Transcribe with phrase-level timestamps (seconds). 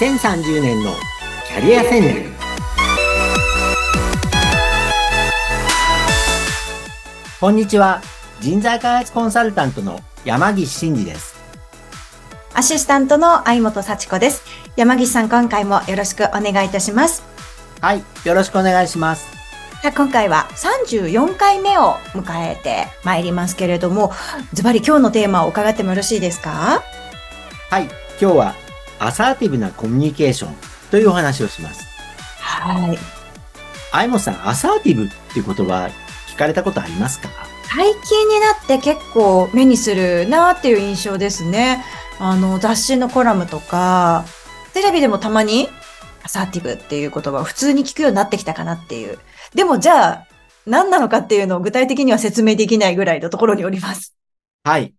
[0.00, 0.94] 2030年の
[1.46, 2.30] キャリア戦略。
[7.38, 8.00] こんにちは。
[8.40, 11.38] 人材開発コンサルタントの山岸真嗣です。
[12.54, 14.42] アシスタントの相本幸子です。
[14.74, 17.22] 山岸さん今回もよろしくお願いいたします。
[17.82, 19.28] はいよろしくお願いします。
[19.82, 24.12] 今回は34回目を迎えてまいりますけれども、
[24.54, 26.82] ズバリ今日のテーマを伺ってもよろしいですか？
[27.68, 27.82] はい、
[28.18, 28.54] 今日は
[29.00, 30.54] アサーティブなコミュニケーション
[30.90, 31.84] というお話をします。
[32.38, 32.98] はい。
[33.92, 35.90] あいもさん、アサーティブっていう言葉
[36.28, 37.28] 聞かれたことありますか？
[37.74, 41.84] 最近になって結構目にするなっていう印象ですね。
[42.18, 44.24] あの、雑誌のコラムとか、
[44.74, 45.68] テレビでもたまに
[46.22, 49.18] アサーティブっていう言葉を普通に聞くようになってきたかなっていう。
[49.54, 50.26] でもじゃあ、
[50.66, 54.14] 何なのかっていうのを具体的には説明できないぐらいのところにおります。
[54.62, 54.92] はい。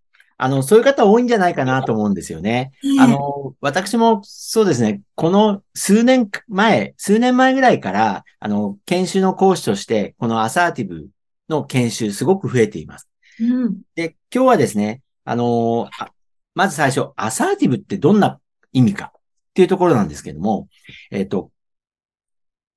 [0.43, 2.71] あの、そういう方多いんじゃないかなと思うんですよね。
[2.99, 11.09] あの、私もそうですね、この数年前、数年前ぐらいから、あの、研修の講師として、このアサーティブ
[11.47, 13.07] の研修すごく増えています。
[13.39, 13.81] うん。
[13.93, 16.11] で、今日はですね、あのあ
[16.55, 18.39] まず最初、アサーティブってどんな
[18.73, 19.21] 意味かっ
[19.53, 20.69] ていうところなんですけども、
[21.11, 21.51] えっ、と、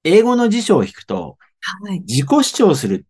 [0.05, 2.01] 英語の辞書を引くと、はい。
[2.01, 3.07] 自己主張する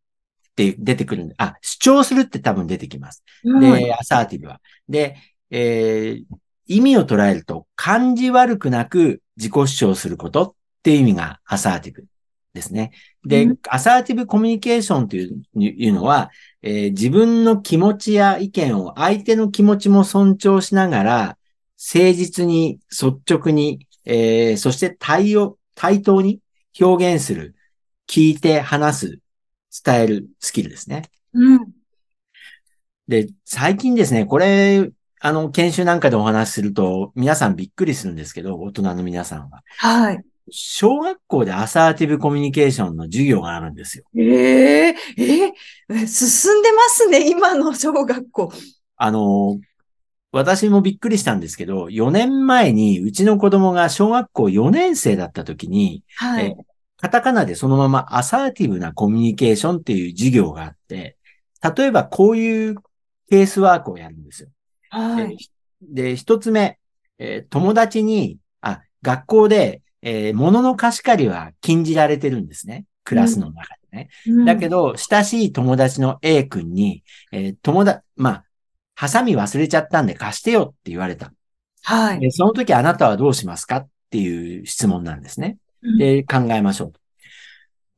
[0.54, 3.24] って出てくるんで、あ、主張するって多分出てきます。
[3.44, 4.60] うんで、アサーティブは。
[4.88, 5.16] で、
[5.50, 6.24] えー
[6.66, 12.06] 意味を捉えると、感じ悪くなく自己主張することっていう意味がアサーティブ
[12.54, 12.92] ですね。
[13.26, 16.30] で、うんアサーティブコミュニケーションといういうのは、
[16.62, 21.38] えー自分の気持ちや意見を相手の気持ちも尊重しながら、
[21.94, 26.40] 誠実に、率直に、えーそして対応、対等に
[26.80, 27.54] 表現する、
[28.08, 29.18] 聞いて話す、
[29.84, 31.02] 伝えるスキルですね。
[31.32, 31.72] うん。
[33.08, 39.62] で、最近ですね、これ、あの、研修なんかでお話しすると、皆さんびっくりするんですけど、大人の皆さんは。
[39.78, 40.24] はい。
[40.50, 44.04] 小学校でアサーティブコミュニケーションの授業があるんですよ。
[44.16, 45.52] えええ
[45.88, 48.52] え進んでますね、今の小学校。
[48.96, 49.58] あの、
[50.32, 56.56] 私もびっくりしたんですけど、4年前にうちの子供が小学校4年生だった時に、えはい。
[57.04, 61.18] カタカナでそのままアサーティブなコミュニケーションっていう授業があって、
[61.76, 62.76] 例えばこういう
[63.28, 64.48] ケースワークをやるんですよ。
[64.88, 65.36] はい。
[65.82, 66.78] で、一つ目、
[67.18, 72.86] えー友達に、あ、学校で、えー物の貸し借りは禁じられてるんですね。
[73.04, 74.08] クラスの中でね。
[74.46, 78.44] だけど、ど、親しい友達の A 君に、えー友達、まあ、
[78.94, 81.34] ハサミ忘れちゃったんで貸してよって言われた。
[81.82, 82.20] はい。
[82.20, 85.58] でその時あなたはどうしますかっていう質問なんですね。
[85.98, 87.00] で、考えましょうと。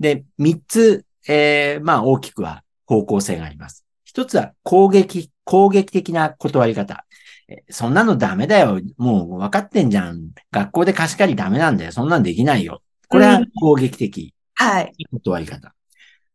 [0.01, 3.85] で、三つ、えーまあ大きくは方向性があります。
[4.05, 7.05] 一つは攻撃、攻撃的な断り方。
[7.49, 8.81] えそんなのダメだよ。
[8.97, 10.31] もう分かってんじゃん。
[10.51, 11.93] 学校で貸し借りダメなんだよ。
[11.93, 12.83] そんなんできないよ。
[13.09, 14.93] これはうん攻撃的はい。
[15.13, 15.75] 断り方。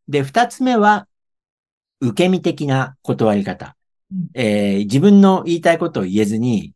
[0.08, 1.08] で、二つ目は
[2.02, 3.76] 受け身的な断り方
[4.12, 4.30] うん。
[4.34, 6.74] えー自分の言いたいことを言えずに、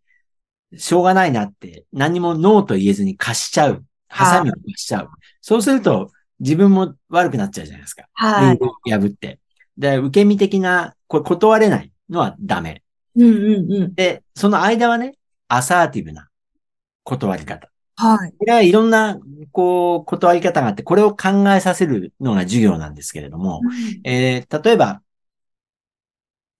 [0.77, 3.85] しょうがないなって、何もノーと言えずに貸しちゃう。
[4.09, 5.09] ハサミを貸しちゃう。
[5.41, 8.05] そうすると、自分も悪くなっちゃうじゃないですか。
[8.13, 8.59] はい。
[8.89, 9.39] 破って。
[9.77, 12.83] で、受け身的な、これ断れないのはダメ。
[13.15, 13.95] うんうんうん。
[13.95, 15.15] で、その間はね、
[15.47, 16.29] アサーティブな
[17.03, 17.69] 断り方。
[17.95, 18.33] はい。
[18.37, 19.17] これはいろんな、
[19.51, 23.61] こう、断り方があって、これを考えさせるのが授業なんですけれども、
[24.03, 25.01] えー例えば、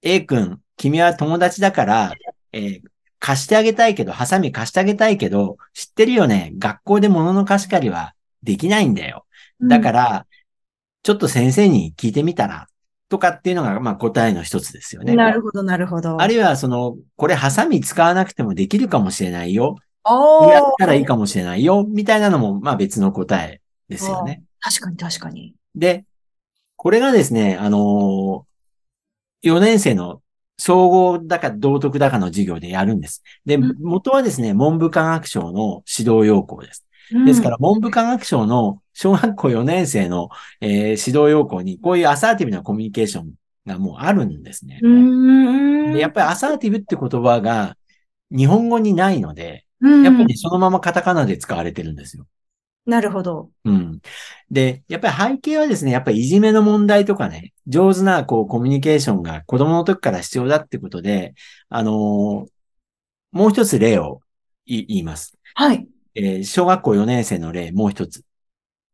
[0.01, 2.13] A 君、君は友達だから、
[2.51, 2.84] えー
[3.25, 6.53] 貸してあげたいけど、ハサミ貸してあげたいけど、知ってるよね？
[6.59, 8.13] 学校で物の貸し借りは
[8.43, 9.25] できないんだよ。
[9.59, 10.27] だから、
[11.01, 12.67] ちょっと先生に聞いてみたら、
[13.09, 15.15] とかっていうのが、まあ答えの一つですよね。
[15.15, 16.21] なるほど、なるほど。
[16.21, 19.75] あるいは、その、これハサミ使わなくてもできるかもしれないよ。
[20.03, 21.83] おーやったらいいかもしれないよ。
[21.87, 23.59] みたいなのも、まあ別の答え
[23.89, 24.43] ですよね。
[24.59, 25.55] 確かに確かに。
[25.73, 26.05] で、
[26.75, 30.21] これがですね、あのー、4年生の
[30.57, 33.23] 総合だか道徳だかの授業でやるんです。
[33.46, 36.85] で、うん元はですね、文部科学省の指導要項です。
[37.25, 40.29] ですから、文部科学省の小学校4年生の、
[40.61, 43.34] えー指導要項に、こういうアサーティブなコミュニケーション
[43.66, 44.79] がもうあるんですね。
[44.81, 45.93] うん。
[45.93, 47.78] でやっぱりアサーティブって言葉が
[48.31, 52.25] 日本語にないので、うんやっぱりそのままカタカナで使われてるんですよ。
[52.85, 53.49] なるほど。
[53.64, 53.99] うん。
[54.52, 61.34] で、やっぱり背景はですね、やっぱりいじめの問題とかね、上手なこうコミュニケーションが子供の時から必要だってことで、
[61.70, 62.52] あのー
[63.32, 64.22] もう一つ例を
[64.66, 65.37] 言います。
[65.55, 65.87] はい。
[66.16, 68.23] えー小学校4年生の例、もう一つ。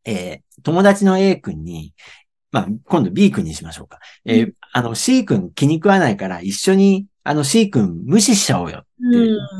[0.06, 1.94] えー友達の A 君に、
[2.52, 4.00] まあ、今度 B 君にしましょうか。
[4.26, 8.88] えーうあの C 君気に食わないから一緒にあの C 君無視しちゃおうよって、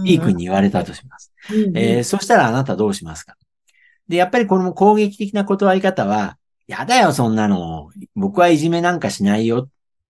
[0.06, 1.32] B 君に言われたとします。
[1.52, 3.36] うんえーそしたらあなたどうしますか？
[4.12, 6.38] で、やっぱりこの攻撃的な断り方は、
[6.68, 7.90] やだよ、そんなの。
[8.16, 9.70] 僕はいじめなんかしないよ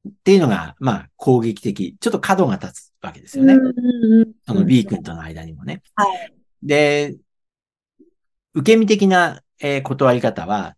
[0.09, 1.95] っていうのが、まあ、攻撃的。
[1.99, 3.55] ちょっと角が立つわけですよね。
[4.45, 5.81] その B 君との間にもね。
[5.95, 6.33] はい
[6.63, 7.15] で、
[8.53, 10.75] 受け身的な、えー断り方は、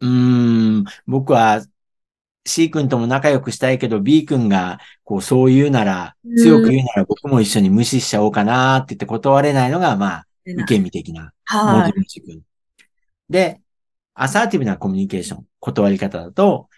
[0.00, 1.64] うーん、僕は
[2.44, 11.92] C 君とも仲良くしたいけど B 君がこうそう言うなら、強く言うなら僕も一緒に無視しちゃおうかなって言って断れないのが、まあ、受け身的なモはい。
[13.28, 13.60] で、
[14.14, 16.68] アサーティブなコミュニケーション、断り方だと、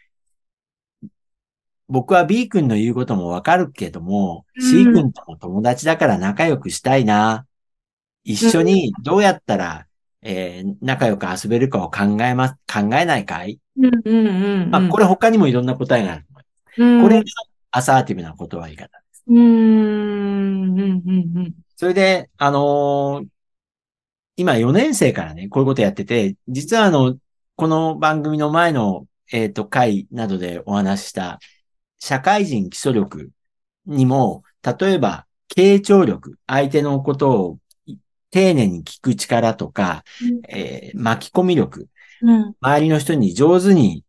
[1.88, 7.47] 僕は B 君の言うこともわかるけども、うん C 君とも友達だから仲良くしたいな。
[8.25, 9.87] 一緒にどうやったら、
[10.23, 14.70] えー仲良く遊べるかを考えます、考えないかい、うんうんうんうん。
[14.70, 16.26] まあ、これ他にもいろんな答えがある。
[16.79, 17.25] うん、これが
[17.73, 19.25] アサーティブな断り方です。
[19.26, 21.03] うーん、うん、うん、
[21.37, 21.55] うん。
[21.76, 23.26] それで、あのー
[24.37, 27.17] 今4年生からね、こういうことやってて、実はあの、
[27.56, 31.38] この番組の前の、えっ、と、回などでお話しした、
[31.99, 33.31] 社会人基礎力
[33.87, 37.58] にも、例えば、傾聴力、相手のことを
[38.31, 40.02] 丁寧に聞く力とか、
[40.49, 41.88] えー巻き込み力、
[42.23, 44.05] うん、周りの人に上手に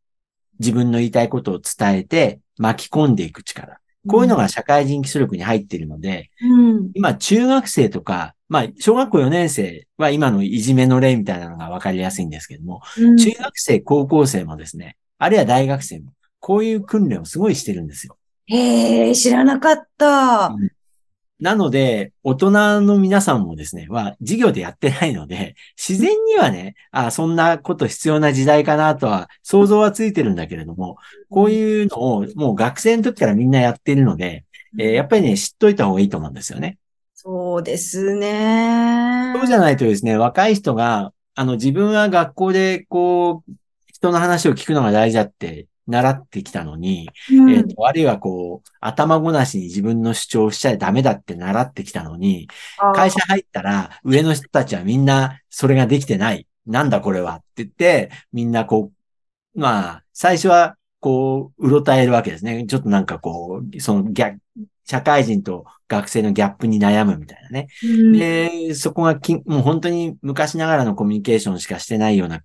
[0.59, 3.79] 自分の言いたいことを伝えて巻き込んでいく力。
[4.07, 13.17] こういうのが社会人基礎力に入っているので、うん、今中学生とか、まあ小学校4年生は今のいじめの例みたいなのがわかりやすいんですけども、うん。
[13.17, 18.15] 中学生、高校生もですね、あるいは大学生も、こういう訓練をすごいしてるんですよ。
[18.45, 20.55] へえ、知らなかった。
[21.39, 30.97] なので、大人の皆さんもですね、は、授業でやってないので、自然にはね、あそんなこと必要な時代かなとは、想像はついてるんだけれども、
[31.31, 34.45] こういうのをもう学生の時からみんなやってるので、
[34.77, 36.77] えーやっぱりね、知っといた方がいいと思うんですよね。
[37.25, 39.31] そうですね。
[39.33, 43.51] そうじゃないとですね、若い人が、あの、自分は学校で、こう、
[43.87, 52.49] 人の話を聞くのが大事だって習ってきたのに、うん、えっ、と、あるいはこう、頭ごなしに自分の主張をしちゃダメだって習ってきたのに、
[52.93, 56.45] 会社入ったら、上の人たちはみんなそれができてない。
[56.65, 58.91] なんだこれはって言って、みんなこ
[59.55, 62.65] う、まあ、最初はこう、うろたえるわけですね。
[62.65, 64.39] ちょっとなんかこう、その逆、
[64.85, 67.67] 社会人と学生のギャップに悩むみたいなね。
[67.83, 72.41] うん、で、そこがきもう本当に昔ながらのコミュニケーションしかしてないような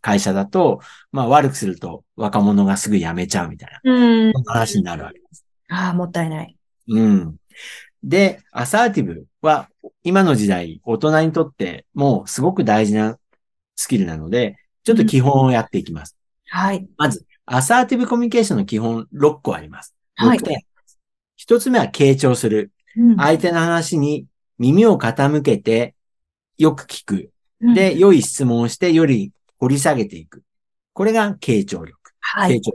[0.00, 0.80] 会社だと、
[1.12, 4.32] まあ悪くすると若者がすぐ辞めちゃうみたいな、うん。
[4.32, 5.44] そんな話になるわけです。
[5.68, 6.56] ああ、もったいない。
[6.88, 7.36] うん。
[8.02, 9.68] で、アサーティブは
[10.02, 13.18] 今の時代大人にとってもうすごく大事な
[13.76, 16.16] スキルなので、ちょっと基本をやっていきます。
[16.48, 16.86] はい。
[16.96, 19.94] まず、アサーティブコミュニケーションの基本6個あります。
[20.16, 20.69] はい6点あります。
[21.40, 22.70] 一つ目は傾聴する。
[22.98, 24.26] うん相手の話に
[24.58, 25.94] 耳を傾けて
[26.58, 27.30] よく聞く。
[27.62, 30.42] うんで、良い質問をしてより掘り下げていく。
[30.92, 31.98] これが傾聴力。
[32.20, 32.58] はい。
[32.58, 32.72] 傾聴。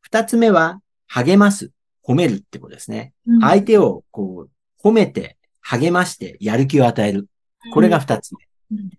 [0.00, 1.72] 二つ目は、励ます。
[2.02, 3.12] 褒めるってことですね。
[3.26, 7.28] うん相手をこう、褒めて、励まして、やる気を与える。
[7.74, 8.90] これが二つ目うん。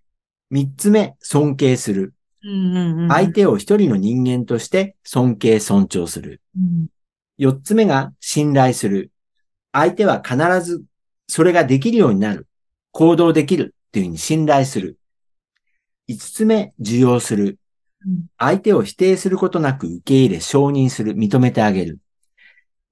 [0.51, 2.13] 三つ目、尊敬する。
[3.09, 6.39] 相手を一人の人間として尊敬、尊重する。
[7.39, 9.11] うん四つ目が信頼する。
[9.71, 10.83] 相手は必ず
[11.27, 12.47] それができるようになる。
[12.91, 14.99] 行動できるっていうふうに信頼する。
[16.07, 17.59] 五つ目、受容する。
[18.05, 21.99] うん相手を否定することなく受け入れ、承認する、認めてあげる。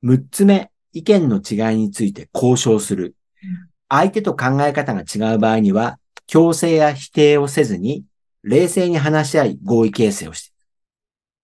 [0.01, 3.69] 六つ目、意見の違いについて交渉するうん。
[3.89, 8.05] 相手と考え方が違う場合には、強制や否定をせずに、
[8.43, 10.53] 冷静に話し合い合意形成をして。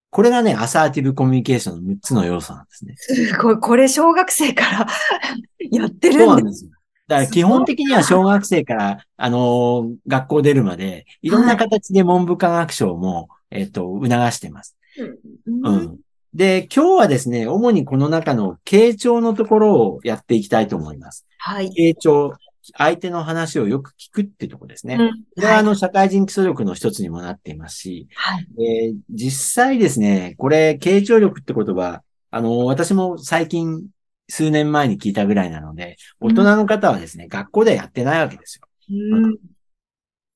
[0.10, 2.96] これがね、アサーティブコミュニケーションの六つの要素なんですね。
[2.98, 3.60] すごい。
[3.60, 4.88] これ小学生から
[5.72, 6.28] やってそうるで。
[6.28, 6.72] なんんですよ。
[7.08, 14.78] だから基本的には小学生から、あのー学校出るまで、いろんな形で文部科学省も、えっ、と、促してます。
[15.00, 16.00] ううん。
[16.34, 21.26] で、今日はですね、主にこの中の傾聴のところをやっていきたいと思います。
[21.38, 21.70] はい。
[21.70, 22.34] 傾聴、
[22.76, 24.96] 相手の話をよく聞くってところですね。
[24.96, 28.48] うんこれはあの、社会人基礎力の一つにもなっていますし、はい。
[28.60, 33.88] えー実際ですね、これ、傾聴力って言葉、あの、私も最近、
[34.30, 38.68] 数年前に聞いたぐらいなので、大人の方はですね、学校ではやってないわけですよ。
[38.90, 39.38] うん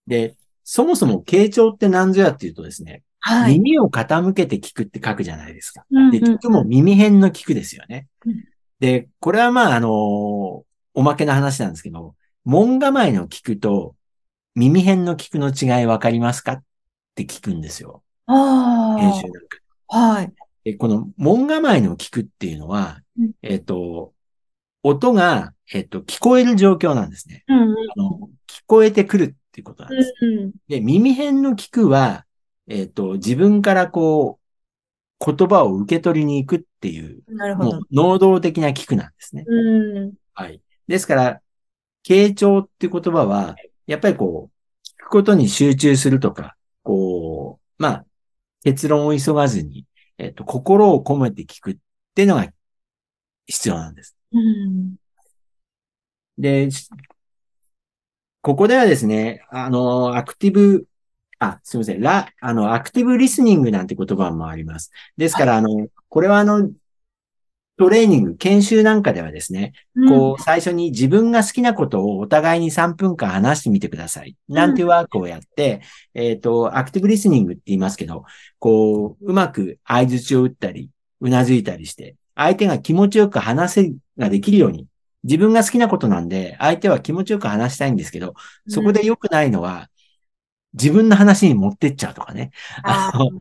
[0.07, 3.53] で、そもそも傾聴って何ぞやっていうとですね、はい。
[3.59, 5.85] 耳を傾けて聞くって書くじゃないですか。
[5.89, 8.43] で、うんうん聞くも耳辺の聞くですよねうん。
[8.79, 9.91] で、これはまあ、あの
[10.93, 13.95] おまけの話なんですけど、門構えの聞くと
[14.55, 16.53] 耳辺の聞くの違いわかりますか？
[16.53, 16.63] っ
[17.15, 18.03] て聞くんですよ。
[18.27, 19.57] あ編集なんか。
[19.89, 19.97] あ。
[19.97, 20.33] はい。
[20.63, 24.13] で、この門構えの聞くっていうのはうん、えっ、と、
[24.83, 27.43] 音が、えっと、聞こえる状況なんですね。
[27.47, 30.13] うんうんあの聞こえてくるっていうことなんです。
[30.21, 32.25] うんで、耳辺の聞くは、
[32.67, 37.79] えっと、自分からこう、言葉を受け取りに行くっていう、なるほど。
[37.91, 39.45] 能動的な聞くなんですね。
[39.47, 40.13] うん。
[40.33, 40.61] はい。
[40.87, 41.41] ですから、
[42.03, 43.55] 傾聴っていう言葉は、
[43.87, 48.05] やっぱりこう、聞くことに集中するとか、こう、まあ、
[48.63, 49.85] 結論を急がずに、
[50.17, 51.77] えっと、心を込めて聞くっ
[52.15, 52.47] ていうのが
[53.47, 54.15] 必要なんです。
[54.31, 54.95] うん。
[56.37, 56.89] で、し
[58.41, 60.87] ここではですね、あの、アクティブ、
[61.37, 64.91] あ、すみません、ラ、あの、アクティブリスニングなんて言葉もあります。
[65.15, 66.71] ですから、あの、これはあの、
[67.77, 69.73] トレーニング、研修なんかではですね、
[70.07, 74.35] こう、最初に自分が好きなことをお互いに3分間話してみてください。
[74.47, 75.81] なんていうワークをやって、
[76.13, 78.25] えっ、と、アクティブリスニングって言いますけど、
[78.59, 84.87] こう、うまく合図を打ったり、うなずいたりして、相手が気持ちよく話せができるように、
[85.23, 88.35] 自分が好きなことなんで、相手は気持ちよく話したいんですけど、
[88.67, 89.89] そこで良くないのは、
[90.73, 92.51] 自分の話に持ってっちゃうとかね。
[92.83, 93.31] ああの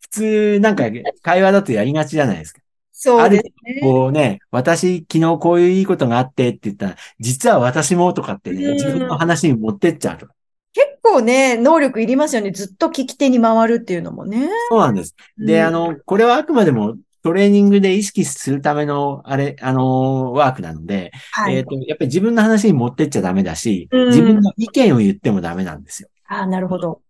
[0.00, 0.84] 普通、なんか
[1.22, 2.60] 会話だとやりがちじゃないですか。
[2.98, 3.80] そうですね。
[3.82, 10.32] こうね、私昨日こういういいことがあってって言ったら、実は私もとかってね、うん自分の話に持ってっちゃうとか。
[10.72, 12.52] 結構ね、能力いりますよね。
[12.52, 14.48] ずっと聞き手に回るっていうのもね。
[14.70, 15.14] そうなんです。
[15.36, 21.56] で、うんあの、これはあくまでもトレーニングで意識するための、あれ、あの、ワークなので、はい。
[21.56, 26.08] えっ、と、やっぱり自分の話に持ってっちゃダメだし、うん自分の意見を言ってもダメなんですよ。
[26.28, 27.02] ああ、なるほど。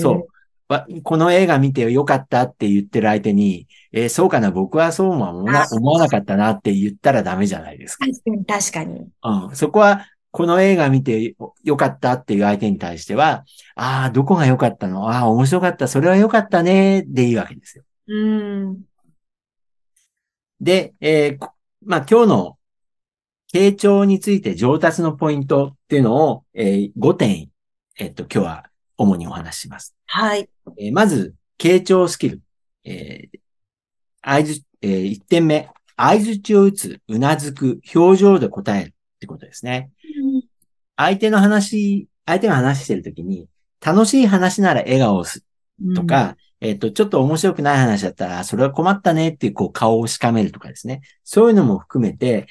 [0.00, 0.33] そう。
[0.68, 8.06] わこの映画見てよかったって言ってる相手に、えーそうかな、僕はそうも思わなかったなって言ったらダメじゃないですか。
[8.06, 9.08] 確かに、確かに。
[9.48, 9.56] うん。
[9.56, 13.44] そこは、この映画見てよよかったっていう相手に対しては、
[13.76, 15.08] ああ、どこが良かったの？
[15.08, 15.86] ああ、面白かった。
[15.86, 17.04] それは良かったね。
[17.06, 17.84] でいいわけですよ。
[18.08, 18.26] う
[18.70, 18.82] ん。
[20.60, 21.52] で、えーこ
[21.84, 22.58] まあ、今日の
[23.52, 27.50] 傾聴について上達のポイントっていうのを、えー5点、
[27.98, 28.64] えっと、今日は
[28.96, 29.94] 主にお話しします。
[30.06, 30.48] はい。
[30.78, 32.40] えーまず、傾聴スキル。
[32.84, 33.38] えー
[34.26, 35.68] 合図、えー1点目。
[35.96, 39.90] 合図値を打つ、うなずく、表情で答えるってことですね。
[40.96, 43.48] 相手の話、相手が話してるときに、
[43.84, 45.44] 楽しい話なら笑顔をす
[45.80, 51.02] るとか、えっ、と、ちょっと面白くない話だったら、それは困ったねっていう、こう、顔をしかめるとかですね。
[51.22, 52.46] そういうのも含めて、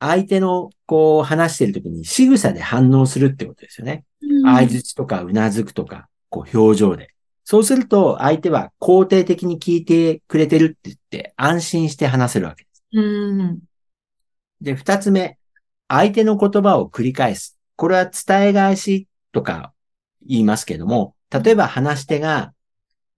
[0.00, 4.04] 相手の、こう、話してるときに仕草で反応するってことですよね。
[4.44, 7.14] うん、相槌とかうなずくとか、こう表情で。
[7.44, 12.82] そうすると相手は肯定的に聞いてくれてるって言って安心して話せるわけです。
[12.92, 13.60] うん。
[14.62, 15.38] で、二つ目、
[15.88, 17.58] 相手の言葉を繰り返す。
[17.76, 19.72] これは伝え返しとか
[20.26, 22.54] 言いますけども、例えば話し手が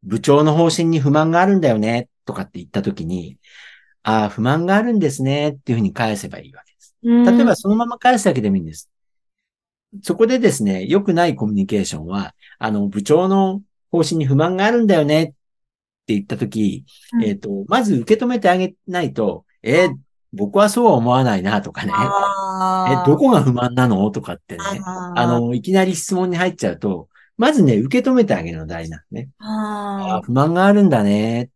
[0.03, 3.39] 部長の方針に不満があるんだよねとかって言ったときに、
[4.03, 6.97] ああ、不満があるんですねっていうふうに返せばいいわけです。
[7.03, 8.91] 例えばそのまま返すだけでもいいんです。
[10.03, 15.35] そこでですね、良くないコミュニケーションは、あの、部長の方針に不満があるんだよねって
[16.09, 17.25] 言ったとき、うん。
[17.25, 19.97] えっ、と、まず受け止めてあげないと、えー
[20.33, 24.11] 僕はそうは思わないなとかね、あえ、どこが不満なの？
[24.11, 29.31] とかってね、ああの、いきなり質問に入っちゃうと、まずね、受け止めてあげるの大事なんね。
[29.39, 31.49] ああ不満があるんだね。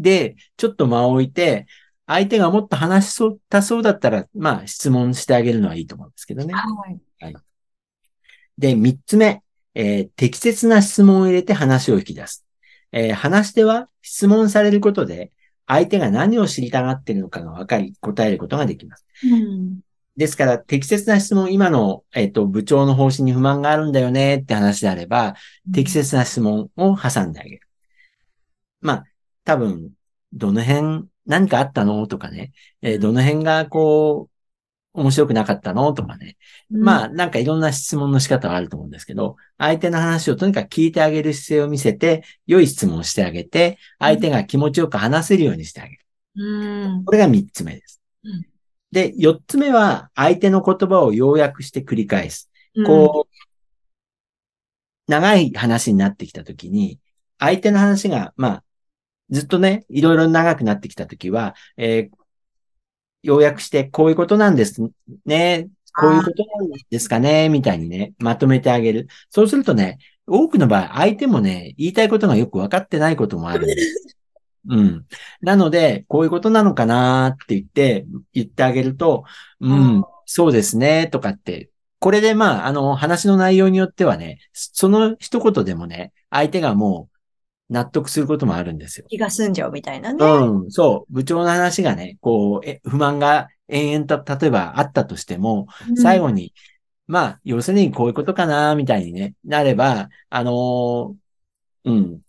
[0.00, 1.66] で、ちょっと間を置いて、
[2.06, 6.54] 相手がもっと話しそうたそうだったら、まあ、質問してあげるのはいいと思うんですけどね。
[6.54, 7.34] はい。
[8.58, 9.42] で、三つ目、
[9.74, 12.46] えー適切な質問を入れて話を引き出す。
[12.92, 15.32] えー話し手は質問されることで、
[15.66, 19.04] 相手が何を知りたがっているのかが分かり、答えることができます。
[19.24, 19.80] うん。
[20.16, 25.34] ですから、適切な質問、今の、えっ、と、部長の方針に不満があるんだよねって話であれば、
[25.74, 27.60] 適切な質問を挟んであげる。
[28.80, 29.04] まあ、
[29.44, 29.90] 多分、
[30.32, 32.06] どの辺、何かあったの？
[32.06, 32.52] とかね、
[32.82, 34.28] えーどの辺がこ
[34.94, 35.92] う、面白くなかったの？
[35.92, 36.36] とかね。
[36.70, 46.06] まあ、あ、なんかいろんな質問の仕方はあると思うんですけど、相手の話をとにかく聞いてあげる姿勢を見せて、良い質問をしてあげて、相手が気持ちよく話せるようにしてあげる。
[46.36, 47.04] うん。
[47.04, 48.46] これが三つ目ですうん。
[48.90, 52.50] で、四つ目は、相手の言葉を要約して繰り返す。
[52.86, 56.98] こう、長い話になってきたときに、
[57.38, 58.64] 相手の話が、まあ、
[59.30, 62.26] ずっとね、いろいろ長くなってきたときは、えー
[63.26, 64.80] 要約して、こういうことなんです
[65.24, 65.68] ね。
[65.98, 69.08] こういうことなんですかねみたいにね、まとめてあげる。
[69.30, 74.16] そうするとね、多くの場合、相手もね、言いたいことがよく分かってないこともあるんです。
[74.68, 75.06] うん。
[75.40, 79.24] なので、こういうことなのかなって言って、言ってあげると、
[79.60, 87.08] うん、そうですね、とかって、これでまあ、あの、話の内容によってはね、その一言でもね、相手がも
[87.68, 89.06] 納得することもあるんですよ。
[89.08, 90.24] 気が済んじゃうみたいなね。
[90.24, 91.12] うん、そう。
[91.12, 96.54] 部長の話がね、こう、え不満が延々と、例えばあったとしても、うん最後に、
[97.08, 101.14] まあ、要するにこういうことかな、みたいにね、なれば、あのー
[101.84, 102.20] うん、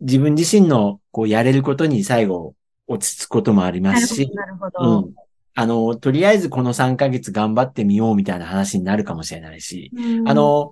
[0.00, 2.54] 自分自身の、こう、やれることに最後、
[2.86, 5.08] 落ち着くこともありますし、なるほど、う。
[5.08, 5.14] ん。
[5.54, 10.70] あの、とりあえずこの3ヶ月頑張ってみようみたいな話になるかもしれないし、うんあ、の、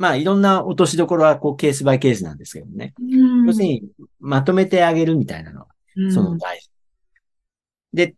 [0.00, 2.94] まあ、いろんな落としどころは、こう、ケースバイケースなんですけどね。
[2.98, 3.84] うん要するに、
[4.18, 6.70] まとめてあげるみたいなのは、うんその大事。
[7.92, 8.14] で、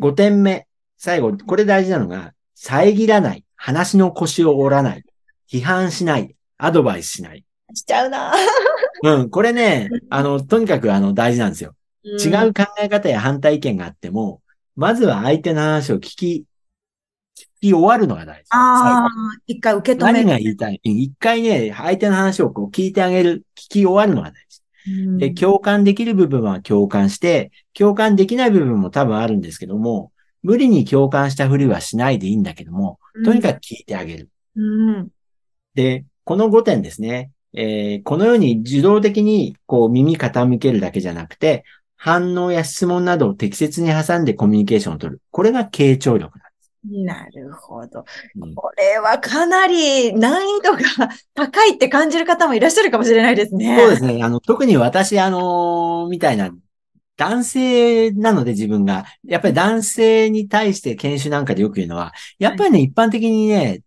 [0.00, 0.66] 5点目。
[0.96, 5.04] 最後、これ大事なのが、遮らない、話の腰を折らない、
[5.52, 7.44] 批判しない、アドバイスしない。
[7.74, 8.32] しちゃうな。
[9.02, 11.74] うん、これね、あの、とにかくあの、大事なんですよ。
[12.04, 14.40] 違う考え方や反対意見があっても、
[14.76, 16.44] まずは相手の話を聞き、聞
[17.60, 18.48] き終わるのが大事。
[18.50, 19.08] ああ、
[19.46, 20.28] 一回受け止め何る。
[20.30, 20.80] が言いたい？
[20.82, 24.62] 一回ね、相手の話をこう聞いてあげる、聞き終わるのが大事。
[24.90, 30.12] うんで、共感できる部分は共感して、共感できない部分も多分あるんですけども、
[30.42, 34.30] 無理に共感したふりはしないでいいんだけども、とにかく聞いてあげる。
[34.56, 34.62] う
[34.92, 35.08] ん。
[35.74, 37.30] で、この5点ですね。
[37.54, 41.64] えーこのように受動的にこう耳傾けるだけじゃなくて、
[41.96, 45.20] 反応や質問などを適切に挟んでコミュニケーションを取る。
[45.30, 46.38] これが傾聴力
[46.84, 48.04] なるほど。
[48.54, 53.76] これはかなり難易度が高いって感じる方もいらっしゃるかもしれないですね。
[53.78, 54.22] そうですね。
[54.22, 56.50] あの、特に私、あのーみたいな、
[57.16, 63.82] 男性なので自分が、やっぱり男性に対して研修なんかでよく言うのは、やっぱりね、一般的にね、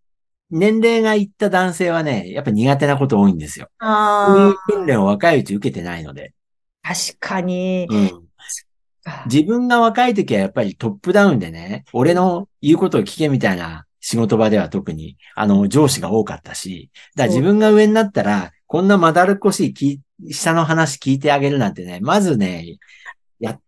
[0.49, 3.69] 年齢がいった男性はね、やっぱり苦手なこと多いんですよ。
[3.79, 6.33] こういうあ訓練を若いうち受けてないので。
[6.83, 7.87] あ、確かに。
[7.89, 8.27] うん。
[9.25, 19.99] 自分が若い時はやっぱりトップダウンでね、俺の言うことを聞けみたいな仕事場では特に、あの、上司が多かったし、だから自分が上になったら、こんなまだるっこしい
[20.31, 22.77] 下の話聞いてあげるなんてね、まずね、
[23.39, 23.59] や、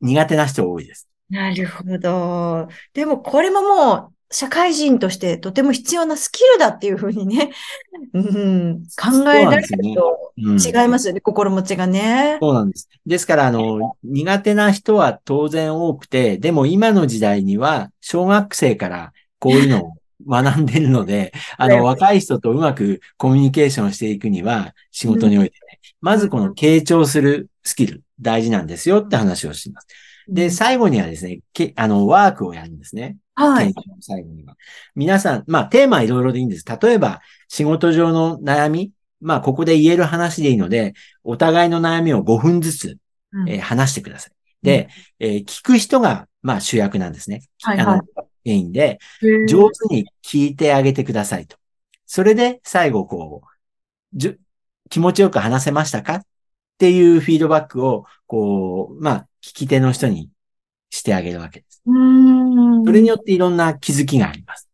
[0.00, 1.08] 苦手な人多いです。
[1.30, 2.68] なるほど。
[2.92, 7.50] でもこれももう社会人としてとても必要なスキルだっていうふうにね、
[8.14, 10.58] うん、考えられるとうん。
[10.58, 12.38] 違いますよね、心持ちがね。
[12.40, 12.88] そうなんです。
[13.06, 19.92] ですから、あの、苦手な人は当然多くて、でも今の時代には、小学生からこういうのを
[20.26, 29.86] 学んでるので、 あの、若い人とうまくコミュニケーションしていくには、仕事においてね、まずこの傾聴するスキル、大事なんですよって話をします。
[30.30, 33.16] で、最後にはですね、けあの、ワークをやるんですね。
[33.34, 33.74] はい。
[34.00, 34.56] 最後には。
[34.94, 36.64] 皆さん、まあ、テーマはいろいろでいいんです。
[36.80, 42.98] 例えば、仕事上の悩み、まあ、ここで言える話でいいので、お互いの悩みを5分ずつ、
[43.32, 44.32] うんえー話してください。
[44.62, 44.88] で、
[45.18, 47.42] えー聞く人が、まあ、主役なんですね。
[47.62, 48.02] はいはあの、
[48.44, 49.48] メインで、い。
[49.48, 51.56] 上手に聞いてあげてくださいと。
[52.06, 53.48] それで、最後、こう、
[54.14, 54.40] じゅ
[54.88, 56.14] 気持ちよく話せましたか？
[56.14, 56.22] っ
[56.78, 60.30] ていうフィードバックを、こう、まあ、聞き手の人に
[60.90, 61.82] してあげるわけです。
[61.86, 62.84] うーん。
[62.84, 64.68] それによっていろんな気づきがあります。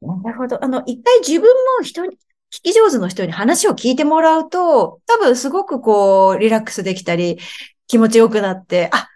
[0.00, 0.62] なるほど。
[0.62, 1.42] あの、一回自分
[1.78, 2.16] も人に、
[2.52, 7.38] 聞き上手の人に話を聞いてもらうと、多分すごくこう、リラックスできたり、
[7.86, 9.08] 気持ちよくなって、あ、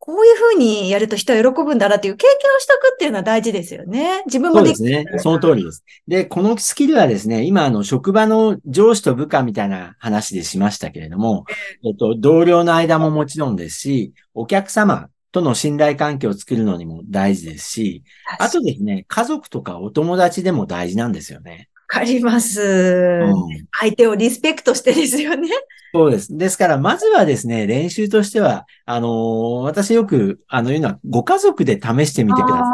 [0.00, 4.22] こういうふうにやると人は喜ぶんだなっていう経験をしとくっていうのは大事ですよね。
[4.24, 5.18] 自分そもできうですね。
[5.18, 5.84] その通りです。
[6.08, 11.44] で、このスキルはですね、今、あの、職場の上司と部下みたいな話でしましたけれども、
[11.84, 18.02] えっと、同僚の間ももちろんですし、お客様との信頼関係を作るのにも大事ですし、
[18.38, 21.68] あとですね、家族とかお友達でも大事なんですよね。
[21.92, 22.62] わかります。
[22.62, 25.48] うん相手をリスペクトしてですよね。
[25.92, 26.36] そうです。
[26.36, 32.64] ですから、まずはですね、練習としては、あのー私よく、あの、言うのは、ご家族で試してみてください。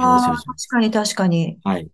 [0.00, 1.58] 話をしま確かに確かに。
[1.64, 1.88] はい。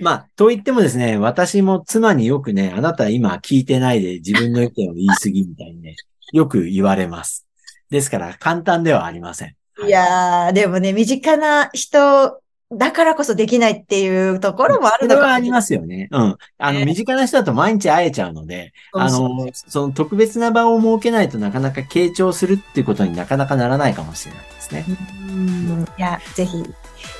[0.00, 5.94] まあ、と言ってもですね、私も妻によくね、あなた今聞いてないで自分の意見を言い過ぎみたいにね、
[6.32, 7.46] よく言われます。
[7.90, 9.54] ですから、簡単ではありません。
[9.86, 16.08] いやー、でもね、身近な人だからこそできないっていうところもあるそれのかはありますよね。
[16.10, 16.36] うん。
[16.58, 24.84] あの、身近な人だと毎日会えちゃうので、あの、その特別な場を設けないとなかなか傾聴するっていうことになかなかならないかもしれないですね。
[25.30, 26.58] うんいや、ぜひ、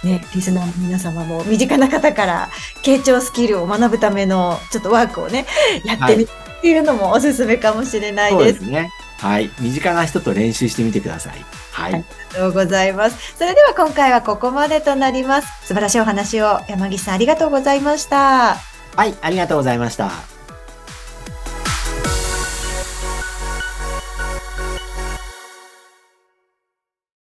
[0.05, 2.51] ね、リスナーの皆様も身近な方から
[2.85, 5.47] 傾聴スキルを学ぶためのちょっとワークをね、
[5.83, 8.53] やってみるっていうのもおすすめかもしれないそうで。
[8.53, 8.91] ですすね。
[9.19, 9.51] はい。
[9.61, 11.45] 身近な人と練習してみてください。
[11.73, 11.93] はい。
[11.93, 13.37] はいありがとうございます。
[13.37, 15.67] それでは今回はここまでとなります。
[15.67, 18.57] 素晴らしいお話を山岸さんありがとうございました。
[18.97, 19.15] はい。
[19.21, 20.38] ありがとうございました。